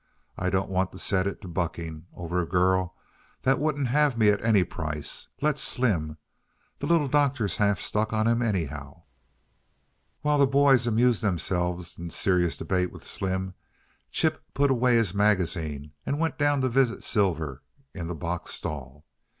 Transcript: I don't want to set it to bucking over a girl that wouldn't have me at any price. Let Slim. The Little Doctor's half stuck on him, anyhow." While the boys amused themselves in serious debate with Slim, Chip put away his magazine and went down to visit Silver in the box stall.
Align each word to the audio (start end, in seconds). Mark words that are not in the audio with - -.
I 0.35 0.49
don't 0.49 0.71
want 0.71 0.91
to 0.93 0.97
set 0.97 1.27
it 1.27 1.43
to 1.43 1.47
bucking 1.47 2.07
over 2.15 2.41
a 2.41 2.47
girl 2.47 2.95
that 3.43 3.59
wouldn't 3.59 3.89
have 3.89 4.17
me 4.17 4.29
at 4.29 4.43
any 4.43 4.63
price. 4.63 5.29
Let 5.43 5.59
Slim. 5.59 6.17
The 6.79 6.87
Little 6.87 7.07
Doctor's 7.07 7.57
half 7.57 7.79
stuck 7.79 8.11
on 8.11 8.25
him, 8.25 8.41
anyhow." 8.41 9.03
While 10.21 10.39
the 10.39 10.47
boys 10.47 10.87
amused 10.87 11.21
themselves 11.21 11.99
in 11.99 12.09
serious 12.09 12.57
debate 12.57 12.91
with 12.91 13.05
Slim, 13.05 13.53
Chip 14.09 14.41
put 14.55 14.71
away 14.71 14.95
his 14.95 15.13
magazine 15.13 15.91
and 16.03 16.19
went 16.19 16.39
down 16.39 16.61
to 16.61 16.67
visit 16.69 17.03
Silver 17.03 17.61
in 17.93 18.07
the 18.07 18.15
box 18.15 18.55
stall. 18.55 19.05